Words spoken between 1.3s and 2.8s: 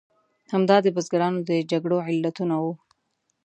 د جګړو علتونه وو.